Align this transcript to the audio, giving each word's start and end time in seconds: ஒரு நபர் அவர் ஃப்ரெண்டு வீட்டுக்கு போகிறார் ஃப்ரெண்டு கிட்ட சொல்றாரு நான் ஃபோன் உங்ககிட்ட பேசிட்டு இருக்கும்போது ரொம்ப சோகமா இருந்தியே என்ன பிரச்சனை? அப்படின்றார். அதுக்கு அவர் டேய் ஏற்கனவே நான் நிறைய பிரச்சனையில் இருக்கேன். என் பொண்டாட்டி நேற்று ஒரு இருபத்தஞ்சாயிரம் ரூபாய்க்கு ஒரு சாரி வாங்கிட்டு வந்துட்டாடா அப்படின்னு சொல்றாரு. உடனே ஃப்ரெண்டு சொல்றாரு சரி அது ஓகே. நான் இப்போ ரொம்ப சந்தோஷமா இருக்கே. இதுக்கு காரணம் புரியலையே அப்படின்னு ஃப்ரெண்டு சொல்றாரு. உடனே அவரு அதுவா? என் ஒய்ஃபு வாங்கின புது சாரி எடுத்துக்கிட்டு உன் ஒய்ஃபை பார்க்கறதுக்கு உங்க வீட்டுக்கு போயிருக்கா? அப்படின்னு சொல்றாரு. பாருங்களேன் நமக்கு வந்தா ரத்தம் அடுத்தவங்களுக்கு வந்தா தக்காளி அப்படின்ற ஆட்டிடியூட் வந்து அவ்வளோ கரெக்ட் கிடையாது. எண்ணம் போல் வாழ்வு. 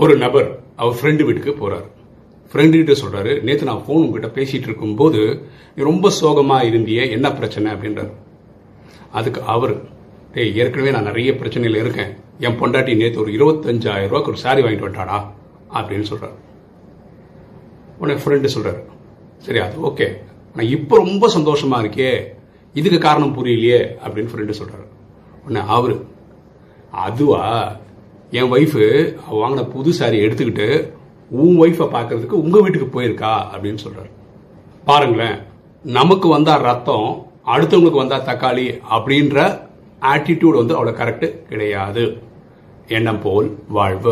ஒரு 0.00 0.16
நபர் 0.16 0.60
அவர் 0.76 0.98
ஃப்ரெண்டு 1.00 1.24
வீட்டுக்கு 1.24 1.52
போகிறார் 1.52 1.86
ஃப்ரெண்டு 2.52 2.70
கிட்ட 2.70 2.92
சொல்றாரு 2.92 3.62
நான் 3.62 3.76
ஃபோன் 3.76 4.00
உங்ககிட்ட 4.02 4.40
பேசிட்டு 4.40 4.62
இருக்கும்போது 4.62 5.42
ரொம்ப 5.74 6.10
சோகமா 6.20 6.56
இருந்தியே 6.64 7.10
என்ன 7.10 7.32
பிரச்சனை? 7.32 7.72
அப்படின்றார். 7.72 8.12
அதுக்கு 9.12 9.42
அவர் 9.42 9.82
டேய் 10.32 10.56
ஏற்கனவே 10.56 10.90
நான் 10.90 11.02
நிறைய 11.02 11.32
பிரச்சனையில் 11.32 11.76
இருக்கேன். 11.76 12.14
என் 12.38 12.60
பொண்டாட்டி 12.60 12.96
நேற்று 12.96 13.20
ஒரு 13.20 13.32
இருபத்தஞ்சாயிரம் 13.32 14.06
ரூபாய்க்கு 14.06 14.30
ஒரு 14.30 14.36
சாரி 14.36 14.62
வாங்கிட்டு 14.62 14.88
வந்துட்டாடா 14.88 15.26
அப்படின்னு 15.74 16.04
சொல்றாரு. 16.10 16.34
உடனே 17.98 18.20
ஃப்ரெண்டு 18.20 18.48
சொல்றாரு 18.54 18.82
சரி 19.38 19.58
அது 19.58 19.86
ஓகே. 19.86 20.16
நான் 20.56 20.66
இப்போ 20.66 20.96
ரொம்ப 20.96 21.28
சந்தோஷமா 21.36 21.74
இருக்கே. 21.74 22.24
இதுக்கு 22.74 22.98
காரணம் 22.98 23.36
புரியலையே 23.36 23.78
அப்படின்னு 24.06 24.28
ஃப்ரெண்டு 24.32 24.54
சொல்றாரு. 24.62 24.86
உடனே 25.44 25.66
அவரு 25.66 26.06
அதுவா? 26.90 27.76
என் 28.30 28.52
ஒய்ஃபு 28.52 29.16
வாங்கின 29.32 29.70
புது 29.70 29.92
சாரி 29.92 30.18
எடுத்துக்கிட்டு 30.20 30.92
உன் 31.30 31.60
ஒய்ஃபை 31.60 31.84
பார்க்கறதுக்கு 31.84 32.36
உங்க 32.44 32.60
வீட்டுக்கு 32.60 33.00
போயிருக்கா? 33.00 33.32
அப்படின்னு 33.56 33.78
சொல்றாரு. 33.84 34.10
பாருங்களேன் 34.84 35.38
நமக்கு 35.82 36.28
வந்தா 36.28 36.56
ரத்தம் 36.56 37.26
அடுத்தவங்களுக்கு 37.46 38.06
வந்தா 38.06 38.16
தக்காளி 38.16 38.80
அப்படின்ற 38.90 39.60
ஆட்டிடியூட் 40.00 40.56
வந்து 40.64 40.84
அவ்வளோ 40.84 40.88
கரெக்ட் 40.88 41.42
கிடையாது. 41.42 42.16
எண்ணம் 42.88 43.22
போல் 43.22 43.58
வாழ்வு. 43.68 44.08